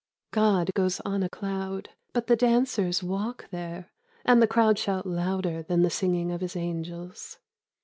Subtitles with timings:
[0.31, 3.91] God goes on a cloud, But the dancers walk there.
[4.25, 7.37] And the crowd shout louder than the singing of his angels.